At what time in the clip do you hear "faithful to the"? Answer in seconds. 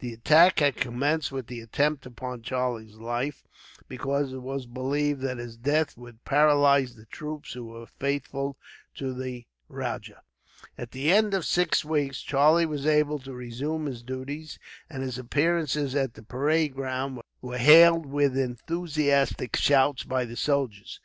7.86-9.46